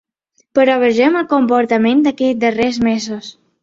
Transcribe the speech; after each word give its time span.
Però 0.59 0.77
vegem 0.85 1.19
el 1.21 1.29
comportament 1.35 2.05
d’aquests 2.09 2.45
darrers 2.49 2.85
mesos. 2.93 3.35